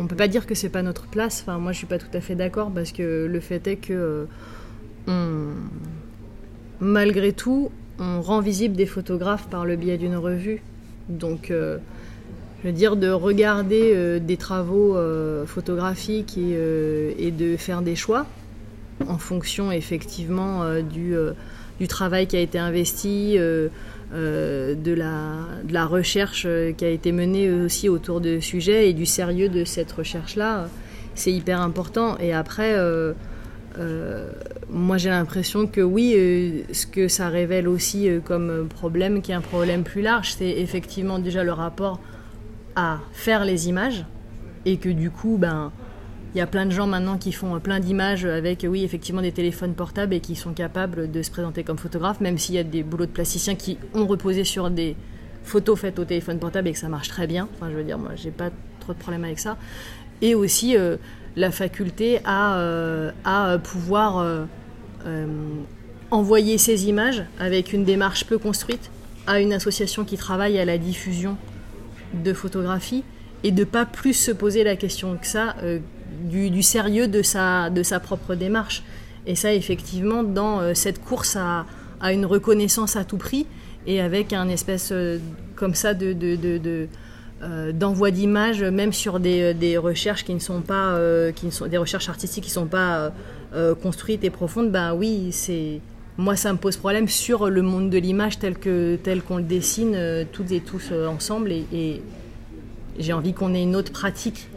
on 0.00 0.06
peut 0.06 0.16
pas 0.16 0.28
dire 0.28 0.46
que 0.46 0.54
c'est 0.54 0.70
pas 0.70 0.82
notre 0.82 1.06
place. 1.06 1.42
Enfin, 1.42 1.58
moi, 1.58 1.72
je 1.72 1.78
suis 1.78 1.86
pas 1.86 1.98
tout 1.98 2.14
à 2.14 2.20
fait 2.20 2.34
d'accord 2.34 2.70
parce 2.70 2.92
que 2.92 3.26
le 3.26 3.40
fait 3.40 3.66
est 3.66 3.76
que 3.76 4.26
euh, 5.08 5.52
malgré 6.80 7.32
tout, 7.32 7.70
on 7.98 8.22
rend 8.22 8.40
visible 8.40 8.76
des 8.76 8.86
photographes 8.86 9.48
par 9.48 9.66
le 9.66 9.76
biais 9.76 9.98
d'une 9.98 10.16
revue. 10.16 10.62
Donc, 11.08 11.50
euh, 11.50 11.76
je 12.62 12.68
veux 12.68 12.72
dire, 12.72 12.96
de 12.96 13.10
regarder 13.10 13.92
euh, 13.94 14.18
des 14.18 14.38
travaux 14.38 14.96
photographiques 15.46 16.38
et, 16.38 17.30
de 17.30 17.56
faire 17.56 17.82
des 17.82 17.96
choix 17.96 18.26
en 19.08 19.18
fonction 19.18 19.72
effectivement 19.72 20.80
du, 20.82 21.14
du, 21.80 21.88
travail 21.88 22.26
qui 22.26 22.36
a 22.36 22.40
été 22.40 22.58
investi 22.58 23.38
euh, 24.12 24.74
de, 24.74 24.92
la, 24.92 25.36
de, 25.62 25.72
la, 25.72 25.86
recherche 25.86 26.42
euh, 26.44 26.72
qui 26.72 26.84
a 26.84 26.88
été 26.88 27.12
menée 27.12 27.48
aussi 27.48 27.88
autour 27.88 28.20
de 28.20 28.40
sujets 28.40 28.90
et 28.90 28.92
du 28.92 29.06
sérieux 29.06 29.48
de 29.48 29.64
cette 29.64 29.92
recherche-là. 29.92 30.66
C'est 31.14 31.30
hyper 31.30 31.60
important. 31.60 32.18
Et 32.18 32.32
après, 32.32 32.72
euh, 32.74 33.12
moi 34.68 34.96
j'ai 34.96 35.10
l'impression 35.10 35.68
que 35.68 35.80
oui, 35.80 36.64
ce 36.72 36.86
que 36.88 37.06
ça 37.06 37.28
révèle 37.28 37.68
aussi 37.68 38.08
comme 38.24 38.66
problème, 38.68 39.22
qui 39.22 39.30
est 39.30 39.36
un 39.36 39.40
problème 39.40 39.84
plus 39.84 40.02
large, 40.02 40.34
c'est 40.36 40.58
effectivement 40.58 41.20
déjà 41.20 41.44
le 41.44 41.52
rapport 41.52 42.00
à 42.74 42.98
faire 43.12 43.44
les 43.44 43.68
images 43.68 44.04
et 44.64 44.78
que 44.78 44.88
du 44.88 45.10
coup, 45.10 45.36
ben, 45.38 45.70
il 46.34 46.38
y 46.38 46.40
a 46.40 46.46
plein 46.46 46.64
de 46.64 46.70
gens 46.70 46.86
maintenant 46.86 47.18
qui 47.18 47.32
font 47.32 47.58
plein 47.58 47.80
d'images 47.80 48.24
avec, 48.24 48.64
oui, 48.68 48.84
effectivement, 48.84 49.22
des 49.22 49.32
téléphones 49.32 49.74
portables 49.74 50.14
et 50.14 50.20
qui 50.20 50.36
sont 50.36 50.52
capables 50.52 51.10
de 51.10 51.22
se 51.22 51.30
présenter 51.30 51.64
comme 51.64 51.78
photographes, 51.78 52.20
même 52.20 52.38
s'il 52.38 52.54
y 52.54 52.58
a 52.58 52.62
des 52.62 52.82
boulots 52.84 53.06
de 53.06 53.10
plasticiens 53.10 53.56
qui 53.56 53.78
ont 53.94 54.06
reposé 54.06 54.44
sur 54.44 54.70
des 54.70 54.96
photos 55.42 55.78
faites 55.78 55.98
au 55.98 56.04
téléphone 56.04 56.38
portable 56.38 56.68
et 56.68 56.72
que 56.72 56.78
ça 56.78 56.88
marche 56.88 57.08
très 57.08 57.26
bien. 57.26 57.48
Enfin, 57.54 57.70
je 57.70 57.76
veux 57.76 57.82
dire, 57.82 57.98
moi, 57.98 58.12
j'ai 58.14 58.30
pas 58.30 58.50
trop 58.78 58.92
de 58.92 58.98
problème 58.98 59.24
avec 59.24 59.40
ça. 59.40 59.56
Et 60.22 60.36
aussi 60.36 60.76
euh, 60.76 60.96
la 61.34 61.50
faculté 61.50 62.20
à, 62.24 62.58
euh, 62.58 63.10
à 63.24 63.58
pouvoir 63.58 64.18
euh, 64.18 65.26
envoyer 66.12 66.58
ces 66.58 66.86
images 66.88 67.24
avec 67.40 67.72
une 67.72 67.84
démarche 67.84 68.24
peu 68.24 68.38
construite 68.38 68.90
à 69.26 69.40
une 69.40 69.52
association 69.52 70.04
qui 70.04 70.16
travaille 70.16 70.58
à 70.60 70.64
la 70.64 70.78
diffusion 70.78 71.36
de 72.14 72.32
photographies 72.32 73.02
et 73.42 73.50
de 73.50 73.64
pas 73.64 73.86
plus 73.86 74.12
se 74.12 74.30
poser 74.30 74.62
la 74.62 74.76
question 74.76 75.16
que 75.16 75.26
ça 75.26 75.54
du, 76.20 76.62
sérieux 76.62 77.08
de 77.08 77.22
sa, 77.22 77.70
de 77.70 77.82
sa 77.82 78.00
propre 78.00 78.34
démarche. 78.34 78.82
Et 79.26 79.34
ça, 79.34 79.52
effectivement, 79.52 80.22
dans 80.22 80.60
euh, 80.60 80.74
cette 80.74 81.02
course 81.02 81.36
à, 81.36 81.66
une 82.12 82.24
reconnaissance 82.24 82.96
à 82.96 83.04
tout 83.04 83.18
prix, 83.18 83.46
et 83.86 84.00
avec 84.00 84.32
un 84.32 84.48
espèce 84.48 84.90
euh, 84.92 85.18
comme 85.56 85.74
ça 85.74 85.94
de, 85.94 86.12
de, 86.12 86.88
d'envoi 87.72 88.10
d'images, 88.10 88.62
même 88.62 88.92
sur 88.92 89.20
des, 89.20 89.54
des, 89.54 89.78
recherches 89.78 90.24
qui 90.24 90.34
ne 90.34 90.38
sont 90.38 90.60
pas, 90.60 90.98
qui 91.34 91.50
sont 91.50 91.66
des 91.66 91.78
recherches 91.78 92.10
artistiques 92.10 92.44
qui 92.44 92.50
ne 92.50 92.54
sont 92.54 92.66
pas 92.66 93.12
construites 93.82 94.24
et 94.24 94.30
profondes, 94.30 94.70
ben 94.70 94.94
oui, 94.94 95.28
c'est 95.32 95.80
moi 96.18 96.36
ça 96.36 96.52
me 96.52 96.58
pose 96.58 96.76
problème 96.76 97.08
sur 97.08 97.48
le 97.48 97.62
monde 97.62 97.88
de 97.88 97.96
l'image 97.96 98.38
tel 98.38 98.58
que 98.58 98.96
tel 98.96 99.22
qu'on 99.22 99.38
le 99.38 99.42
dessine 99.42 100.26
toutes 100.32 100.52
et 100.52 100.60
tous 100.60 100.92
ensemble 100.92 101.50
et 101.50 102.02
j'ai 102.98 103.12
envie 103.12 103.32
qu'on 103.32 103.54
ait 103.54 103.62
une 103.62 103.76
autre 103.76 103.92
pratique 103.92 104.48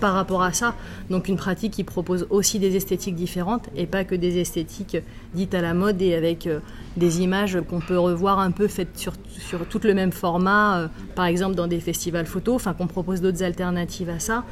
par 0.00 0.14
rapport 0.14 0.42
à 0.42 0.52
ça. 0.52 0.74
Donc 1.10 1.28
une 1.28 1.36
pratique 1.36 1.72
qui 1.74 1.84
propose 1.84 2.26
aussi 2.30 2.58
des 2.58 2.76
esthétiques 2.76 3.14
différentes 3.14 3.68
et 3.76 3.86
pas 3.86 4.04
que 4.04 4.14
des 4.14 4.38
esthétiques 4.38 4.96
dites 5.34 5.54
à 5.54 5.60
la 5.60 5.74
mode 5.74 6.02
et 6.02 6.14
avec 6.14 6.46
euh, 6.46 6.60
des 6.96 7.20
images 7.20 7.58
qu'on 7.68 7.80
peut 7.80 7.98
revoir 7.98 8.38
un 8.38 8.50
peu 8.50 8.66
faites 8.66 8.98
sur, 8.98 9.12
sur 9.28 9.66
tout 9.66 9.80
le 9.84 9.94
même 9.94 10.12
format, 10.12 10.80
euh, 10.80 10.88
par 11.14 11.26
exemple 11.26 11.54
dans 11.54 11.66
des 11.66 11.80
festivals 11.80 12.26
photos, 12.26 12.56
enfin 12.56 12.74
qu'on 12.74 12.86
propose 12.86 13.20
d'autres 13.20 13.42
alternatives 13.42 14.10
à 14.10 14.18
ça. 14.18 14.44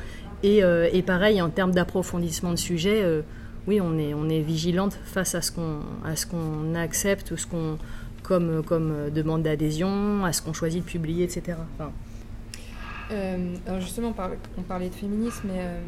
Et, 0.45 0.63
euh, 0.63 0.89
et 0.93 1.03
pareil, 1.03 1.43
en 1.43 1.51
termes 1.51 1.73
d'approfondissement 1.73 2.53
de 2.53 2.57
sujet, 2.57 3.05
oui, 3.67 3.81
on 3.81 3.99
est, 3.99 4.15
on 4.15 4.29
est 4.29 4.41
vigilante 4.41 4.97
face 5.05 5.35
à 5.35 5.43
ce 5.43 5.51
qu'on, 5.51 6.75
accepte, 6.77 7.35
ce 7.35 7.45
qu'on, 7.45 7.77
comme, 8.23 8.63
comme 8.63 9.11
demande 9.13 9.43
d'adhésion, 9.43 10.25
à 10.25 10.33
ce 10.33 10.41
qu'on 10.41 10.53
choisit 10.53 10.85
de 10.85 10.89
publier, 10.89 11.25
etc. 11.25 11.57
Euh, 13.11 13.57
alors 13.67 13.81
justement, 13.81 14.15
on 14.57 14.63
parlait 14.63 14.89
de 14.89 14.95
féminisme, 14.95 15.49
mais 15.49 15.61
euh, 15.61 15.81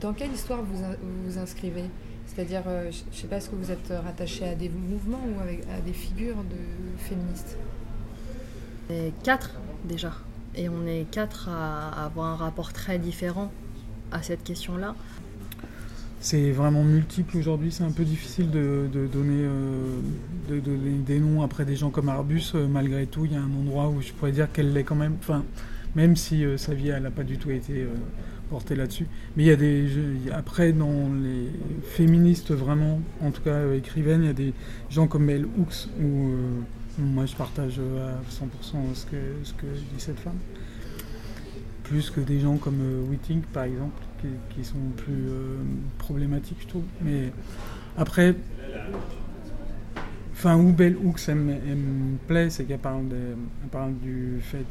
dans 0.00 0.12
quelle 0.12 0.32
histoire 0.32 0.62
vous 0.62 0.82
vous, 1.26 1.38
inscrivez? 1.38 1.84
C'est-à-dire, 2.26 2.62
euh, 2.66 2.90
je 2.90 3.04
ne 3.10 3.14
sais 3.14 3.26
pas, 3.28 3.36
est-ce 3.36 3.50
que 3.50 3.56
vous 3.56 3.70
êtes 3.70 3.92
rattaché 4.04 4.48
à 4.48 4.54
des 4.54 4.68
mouvements 4.68 5.20
ou 5.24 5.40
à 5.40 5.80
des 5.80 5.92
figures 5.92 6.42
de 6.44 6.98
féministes? 6.98 7.56
Quatre 9.22 9.52
déjà, 9.84 10.12
et 10.54 10.68
on 10.68 10.86
est 10.86 11.10
quatre 11.10 11.48
à 11.48 12.04
avoir 12.04 12.26
un 12.26 12.36
rapport 12.36 12.72
très 12.72 12.98
différent 12.98 13.50
à 14.12 14.22
cette 14.22 14.44
question-là 14.44 14.94
c'est 16.24 16.52
vraiment 16.52 16.84
multiple 16.84 17.36
aujourd'hui. 17.36 17.70
C'est 17.70 17.84
un 17.84 17.90
peu 17.90 18.02
difficile 18.02 18.50
de, 18.50 18.88
donner, 19.12 19.46
de, 20.48 20.58
donner, 20.58 20.98
des 21.04 21.20
noms 21.20 21.42
après 21.42 21.66
des 21.66 21.76
gens 21.76 21.90
comme 21.90 22.08
Arbus. 22.08 22.52
Euh, 22.54 22.66
malgré 22.66 23.06
tout, 23.06 23.26
il 23.26 23.32
y 23.32 23.36
a 23.36 23.40
un 23.40 23.52
endroit 23.60 23.90
où 23.90 24.00
je 24.00 24.10
pourrais 24.14 24.32
dire 24.32 24.50
qu'elle 24.50 24.72
l'est 24.72 24.84
quand 24.84 24.94
même. 24.94 25.16
Enfin, 25.18 25.44
même 25.94 26.16
si 26.16 26.42
euh, 26.42 26.56
sa 26.56 26.72
vie, 26.72 26.88
elle 26.88 27.02
n'a 27.02 27.10
pas 27.10 27.24
du 27.24 27.36
tout 27.36 27.50
été 27.50 27.82
euh, 27.82 27.88
portée 28.48 28.74
là-dessus. 28.74 29.06
Mais 29.36 29.42
il 29.42 29.46
y 29.48 29.50
a 29.50 29.56
des. 29.56 29.86
après, 30.32 30.72
dans 30.72 31.12
les 31.12 31.50
féministes 31.82 32.52
vraiment, 32.52 33.02
en 33.20 33.30
tout 33.30 33.42
cas 33.42 33.70
écrivaines, 33.74 34.22
il 34.22 34.26
y 34.26 34.30
a 34.30 34.32
des 34.32 34.54
gens 34.88 35.06
comme 35.06 35.26
Mel 35.26 35.44
Hooks 35.44 35.88
où 36.02 36.30
moi 36.98 37.26
je 37.26 37.36
partage 37.36 37.78
à 37.80 38.32
100% 38.32 38.94
ce 38.94 39.04
que, 39.04 39.16
ce 39.42 39.52
que 39.52 39.66
dit 39.66 39.98
cette 39.98 40.20
femme. 40.20 40.38
Plus 41.84 42.10
que 42.10 42.20
des 42.20 42.40
gens 42.40 42.56
comme 42.56 42.80
Whiting 43.08 43.42
par 43.52 43.64
exemple 43.64 44.02
qui, 44.50 44.64
sont 44.64 44.76
plus 44.96 45.28
euh, 45.28 45.56
problématiques, 45.98 46.58
je 46.60 46.68
trouve. 46.68 46.84
Mais 47.02 47.32
après, 47.96 48.34
enfin, 50.32 50.56
où 50.56 50.72
Belle 50.72 50.96
Hooks 50.96 51.28
me 51.28 52.16
plaît, 52.26 52.50
c'est 52.50 52.64
qu'elle 52.64 52.78
parle, 52.78 53.04
parle 53.70 53.94
du 54.02 54.40
fait 54.40 54.64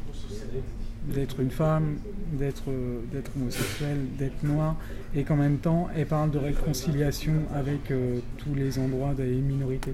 d'être 1.07 1.41
une 1.41 1.51
femme, 1.51 1.97
d'être 2.33 2.63
d'être 3.11 3.31
homosexuelle, 3.35 3.99
d'être 4.17 4.43
noire, 4.43 4.77
et 5.15 5.23
qu'en 5.23 5.35
même 5.35 5.57
temps, 5.57 5.89
elle 5.95 6.07
parle 6.07 6.31
de 6.31 6.39
réconciliation 6.39 7.33
avec 7.53 7.91
euh, 7.91 8.19
tous 8.37 8.55
les 8.55 8.79
endroits 8.79 9.13
des 9.13 9.35
minorités. 9.35 9.93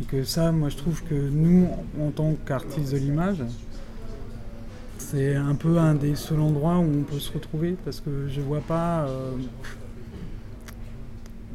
Et 0.00 0.04
que 0.04 0.22
ça, 0.22 0.52
moi, 0.52 0.68
je 0.68 0.76
trouve 0.76 1.02
que 1.04 1.14
nous, 1.14 1.68
en 2.00 2.10
tant 2.10 2.34
qu'artistes 2.46 2.92
de 2.92 2.98
l'image, 2.98 3.42
c'est 5.10 5.34
un 5.34 5.54
peu 5.54 5.78
un 5.78 5.94
des 5.94 6.14
seuls 6.14 6.40
endroits 6.40 6.78
où 6.78 7.00
on 7.00 7.02
peut 7.02 7.18
se 7.18 7.32
retrouver 7.32 7.76
parce 7.84 8.00
que 8.00 8.28
je 8.28 8.40
vois 8.40 8.60
pas. 8.60 9.06
Euh, 9.08 9.32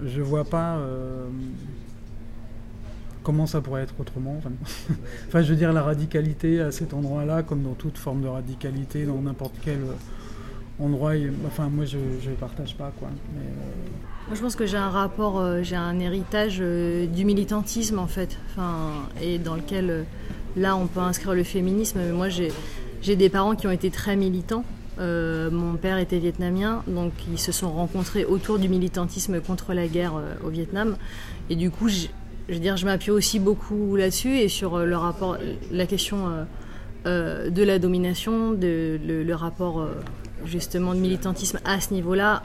je 0.04 0.22
vois 0.22 0.44
pas 0.44 0.76
euh, 0.76 1.28
comment 3.24 3.48
ça 3.48 3.62
pourrait 3.62 3.84
être 3.84 3.94
autrement. 3.98 4.42
Enfin, 5.28 5.42
je 5.42 5.50
veux 5.50 5.56
dire, 5.56 5.72
la 5.72 5.84
radicalité 5.84 6.60
à 6.60 6.72
cet 6.72 6.94
endroit-là, 6.94 7.44
comme 7.44 7.64
dans 7.64 7.76
toute 7.76 7.98
forme 7.98 8.22
de 8.22 8.28
radicalité, 8.28 9.06
dans 9.06 9.22
n'importe 9.22 9.56
quel 9.64 9.80
euh, 9.80 10.84
endroit, 10.84 11.14
enfin, 11.48 11.70
moi 11.70 11.86
je 11.86 11.98
ne 11.98 12.36
partage 12.36 12.76
pas. 12.76 12.92
Quoi. 13.00 13.08
moi, 14.28 14.36
je 14.36 14.42
pense 14.42 14.58
que 14.58 14.66
j'ai 14.66 14.76
un 14.76 14.90
rapport, 14.90 15.42
j'ai 15.64 15.78
un 15.78 15.98
héritage 16.00 16.58
du 16.60 17.24
militantisme 17.24 18.00
en 18.00 18.08
fait, 18.08 18.38
enfin, 18.50 19.08
et 19.22 19.38
dans 19.38 19.56
lequel 19.56 20.06
là 20.58 20.76
on 20.76 20.88
peut 20.88 21.00
inscrire 21.00 21.34
le 21.34 21.44
féminisme. 21.46 22.00
Mais 22.00 22.12
moi 22.12 22.28
j'ai 22.28 22.52
j'ai 23.06 23.16
des 23.16 23.30
parents 23.30 23.56
qui 23.56 23.68
ont 23.68 23.72
été 23.72 23.92
très 23.92 24.16
militants. 24.16 24.66
Euh, 24.98 25.52
mon 25.52 25.76
père 25.76 26.00
était 26.00 26.18
vietnamien, 26.18 26.82
donc 26.88 27.12
ils 27.32 27.38
se 27.38 27.52
sont 27.52 27.72
rencontrés 27.72 28.26
autour 28.26 28.58
du 28.58 28.68
militantisme 28.68 29.42
contre 29.42 29.76
la 29.76 29.88
guerre 29.88 30.16
euh, 30.16 30.34
au 30.44 30.50
Vietnam. 30.50 30.98
Et 31.52 31.56
du 31.56 31.70
coup, 31.70 31.88
je, 31.88 32.08
veux 32.50 32.58
dire, 32.58 32.78
je 32.78 32.86
m'appuie 32.86 33.12
aussi 33.12 33.40
beaucoup 33.40 33.96
là-dessus 33.96 34.40
et 34.40 34.48
sur 34.48 34.76
euh, 34.76 34.86
le 34.86 34.98
rapport, 34.98 35.38
la 35.72 35.86
question 35.86 36.18
de 37.06 37.64
la 37.64 37.78
domination, 37.78 38.54
de, 38.54 39.00
le, 39.06 39.36
rapport 39.36 39.88
justement 40.44 40.96
de 40.96 41.00
militantisme 41.00 41.60
à 41.64 41.80
ce 41.80 41.94
niveau-là. 41.94 42.42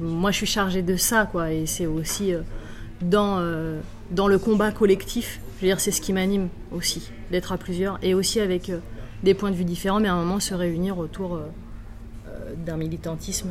Moi, 0.00 0.32
je 0.32 0.36
suis 0.38 0.46
chargée 0.46 0.82
de 0.82 0.96
ça, 0.96 1.26
quoi, 1.26 1.52
et 1.52 1.64
c'est 1.66 1.86
aussi 1.86 2.32
dans 3.00 3.40
dans 4.10 4.26
le 4.26 4.38
combat 4.38 4.72
collectif. 4.72 5.38
Je 5.56 5.60
veux 5.60 5.68
dire, 5.68 5.78
c'est 5.78 5.92
ce 5.92 6.00
qui 6.00 6.12
m'anime 6.12 6.48
aussi, 6.72 7.12
d'être 7.30 7.52
à 7.52 7.58
plusieurs 7.58 8.00
et 8.02 8.12
aussi 8.12 8.40
avec 8.40 8.72
des 9.22 9.34
points 9.34 9.50
de 9.50 9.56
vue 9.56 9.64
différents, 9.64 10.00
mais 10.00 10.08
à 10.08 10.14
un 10.14 10.24
moment 10.24 10.40
se 10.40 10.54
réunir 10.54 10.98
autour 10.98 11.34
euh, 11.34 11.46
euh, 12.28 12.54
d'un 12.54 12.76
militantisme 12.76 13.50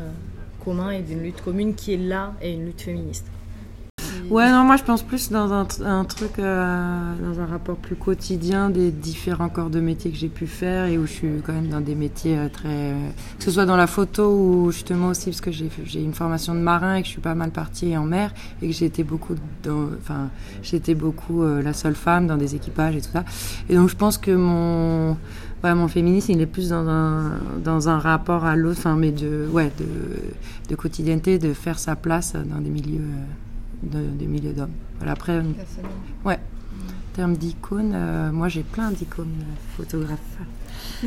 commun 0.63 0.91
et 0.91 1.01
d'une 1.01 1.21
lutte 1.21 1.41
commune 1.41 1.75
qui 1.75 1.93
est 1.93 1.97
là 1.97 2.33
et 2.41 2.53
une 2.53 2.65
lutte 2.65 2.81
féministe. 2.81 3.25
Ouais, 4.29 4.51
non, 4.51 4.63
moi 4.63 4.75
je 4.75 4.83
pense 4.83 5.03
plus 5.03 5.31
dans 5.31 5.53
un, 5.53 5.65
truc, 6.05 6.39
euh, 6.39 7.13
dans 7.21 7.39
un 7.39 7.45
rapport 7.45 7.77
plus 7.77 7.95
quotidien 7.95 8.69
des 8.69 8.91
différents 8.91 9.47
corps 9.47 9.69
de 9.69 9.79
métier 9.79 10.11
que 10.11 10.17
j'ai 10.17 10.27
pu 10.27 10.47
faire 10.47 10.85
et 10.85 10.97
où 10.97 11.05
je 11.05 11.11
suis 11.11 11.29
quand 11.45 11.53
même 11.53 11.69
dans 11.69 11.81
des 11.81 11.95
métiers 11.95 12.37
très. 12.51 12.93
que 13.37 13.43
ce 13.43 13.51
soit 13.51 13.65
dans 13.65 13.77
la 13.77 13.87
photo 13.87 14.29
ou 14.29 14.71
justement 14.71 15.09
aussi 15.09 15.29
parce 15.29 15.41
que 15.41 15.51
j'ai 15.51 16.01
une 16.01 16.13
formation 16.13 16.53
de 16.53 16.59
marin 16.59 16.95
et 16.95 17.01
que 17.01 17.07
je 17.07 17.13
suis 17.13 17.21
pas 17.21 17.35
mal 17.35 17.51
partie 17.51 17.95
en 17.95 18.03
mer 18.03 18.33
et 18.61 18.67
que 18.67 18.73
j'ai 18.73 18.89
beaucoup 19.03 19.35
dans. 19.63 19.89
Enfin, 20.01 20.29
j'étais 20.61 20.95
beaucoup 20.95 21.43
la 21.45 21.73
seule 21.73 21.95
femme 21.95 22.27
dans 22.27 22.37
des 22.37 22.55
équipages 22.55 22.95
et 22.95 23.01
tout 23.01 23.11
ça. 23.13 23.23
Et 23.69 23.75
donc 23.75 23.89
je 23.89 23.95
pense 23.95 24.17
que 24.17 24.31
mon 24.31 25.15
ouais, 25.63 25.73
mon 25.73 25.87
féminisme, 25.87 26.31
il 26.31 26.41
est 26.41 26.45
plus 26.45 26.69
dans 26.69 26.87
un, 26.87 27.39
dans 27.63 27.89
un 27.89 27.99
rapport 27.99 28.45
à 28.45 28.55
l'autre, 28.55 28.79
enfin, 28.79 28.95
mais 28.95 29.11
de, 29.11 29.47
ouais, 29.51 29.71
de, 29.79 29.85
de 30.69 30.75
quotidienneté, 30.75 31.39
de 31.39 31.53
faire 31.53 31.79
sa 31.79 31.95
place 31.95 32.33
dans 32.33 32.59
des 32.59 32.69
milieux, 32.69 33.01
de, 33.83 33.99
des 34.01 34.25
milieux 34.25 34.53
d'hommes. 34.53 34.71
Voilà, 34.97 35.13
après, 35.13 35.41
ouais. 36.25 36.35
En 36.35 37.15
termes 37.15 37.37
d'icônes, 37.37 37.93
euh, 37.95 38.31
moi 38.31 38.47
j'ai 38.47 38.61
plein 38.61 38.91
d'icônes 38.91 39.43
photographes. 39.75 40.37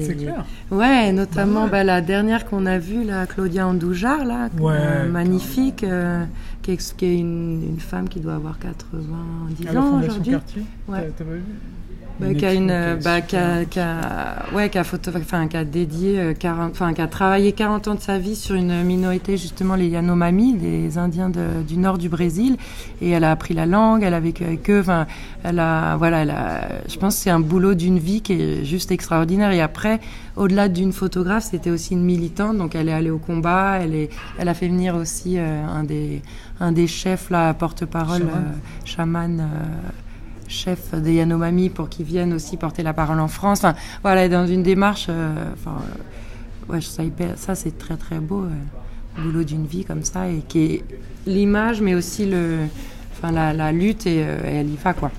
C'est 0.00 0.16
clair. 0.16 0.44
Ouais, 0.70 1.12
notamment 1.12 1.68
bah, 1.68 1.84
la 1.84 2.00
dernière 2.00 2.46
qu'on 2.46 2.66
a 2.66 2.78
vue, 2.78 3.04
là, 3.04 3.26
Claudia 3.26 3.66
Andoujar, 3.66 4.24
là, 4.24 4.48
euh, 4.60 5.08
magnifique, 5.08 5.84
euh, 5.84 6.24
qui 6.62 6.72
est, 6.72 6.96
qui 6.96 7.04
est 7.06 7.18
une, 7.18 7.62
une, 7.62 7.80
femme 7.80 8.08
qui 8.08 8.20
doit 8.20 8.34
avoir 8.34 8.58
90 8.58 9.76
ans 9.76 10.00
aujourd'hui. 10.00 10.34
Ouais. 10.86 11.10
T'as 11.16 11.24
pas 11.24 11.32
vu? 11.32 11.42
Bah, 12.20 12.34
qui 12.34 12.46
a 12.46 12.52
une 12.52 12.98
bah, 13.02 13.20
qui 13.20 13.36
a, 13.36 13.64
qui 13.64 13.78
a, 13.78 14.46
ouais 14.52 14.68
qui 14.70 14.78
a 14.78 14.84
photo 14.84 15.10
enfin 15.16 15.46
qui 15.46 15.56
a 15.56 15.64
dédié 15.64 16.34
40 16.38 16.60
euh, 16.60 16.70
enfin 16.72 16.92
qui 16.92 17.00
a 17.00 17.06
travaillé 17.06 17.52
40 17.52 17.88
ans 17.88 17.94
de 17.94 18.00
sa 18.00 18.18
vie 18.18 18.34
sur 18.34 18.56
une 18.56 18.82
minorité 18.82 19.36
justement 19.36 19.76
les 19.76 19.88
Yanomami 19.88 20.56
les 20.58 20.98
Indiens 20.98 21.30
de, 21.30 21.62
du 21.66 21.76
nord 21.76 21.98
du 21.98 22.08
Brésil. 22.08 22.56
Et 23.00 23.10
elle 23.10 23.24
a 23.24 23.30
appris 23.30 23.54
la 23.54 23.66
langue 23.66 24.02
elle 24.02 24.14
a 24.14 24.20
vécu 24.20 24.44
avec 24.44 24.68
eux 24.70 24.80
enfin 24.80 25.06
elle 25.44 25.58
a 25.60 25.96
voilà 25.96 26.22
elle 26.22 26.30
a, 26.30 26.68
je 26.88 26.96
pense 26.98 27.16
que 27.16 27.22
c'est 27.22 27.30
un 27.30 27.40
boulot 27.40 27.74
d'une 27.74 27.98
vie 27.98 28.20
qui 28.20 28.32
est 28.32 28.64
juste 28.64 28.90
extraordinaire. 28.90 29.52
Et 29.52 29.60
après 29.60 30.00
au-delà 30.36 30.68
d'une 30.68 30.92
photographe 30.92 31.44
c'était 31.50 31.70
aussi 31.70 31.94
une 31.94 32.04
militante. 32.04 32.58
Donc 32.58 32.74
elle 32.74 32.88
est 32.88 32.92
allée 32.92 33.10
au 33.10 33.18
combat 33.18 33.78
elle 33.80 33.94
est 33.94 34.10
elle 34.38 34.48
a 34.48 34.54
fait 34.54 34.68
venir 34.68 34.96
aussi 34.96 35.38
euh, 35.38 35.64
un 35.64 35.84
des 35.84 36.22
un 36.60 36.72
des 36.72 36.86
chefs 36.86 37.30
là 37.30 37.54
porte-parole 37.54 38.26
chaman, 38.84 39.40
euh, 39.40 39.44
chef 40.48 40.94
des 40.94 41.14
Yanomami 41.14 41.68
pour 41.70 41.88
qu'ils 41.88 42.06
viennent 42.06 42.32
aussi 42.32 42.56
porter 42.56 42.82
la 42.82 42.92
parole 42.92 43.20
en 43.20 43.28
France. 43.28 43.58
Enfin, 43.58 43.74
voilà, 44.02 44.28
dans 44.28 44.46
une 44.46 44.62
démarche. 44.62 45.06
Euh, 45.08 45.52
enfin, 45.52 45.76
euh, 46.68 46.72
ouais, 46.72 46.80
ça, 46.80 47.02
ça 47.36 47.54
c'est 47.54 47.76
très 47.78 47.96
très 47.96 48.18
beau, 48.18 48.44
euh, 48.44 49.22
boulot 49.22 49.44
d'une 49.44 49.66
vie 49.66 49.84
comme 49.84 50.02
ça, 50.02 50.28
et 50.28 50.42
qui 50.48 50.58
est 50.64 50.84
l'image, 51.26 51.80
mais 51.80 51.94
aussi 51.94 52.26
le, 52.26 52.60
enfin, 53.12 53.32
la, 53.32 53.52
la 53.52 53.72
lutte, 53.72 54.06
et, 54.06 54.16
elle 54.16 54.70
y 54.70 54.76
va 54.76 54.94
quoi. 54.94 55.10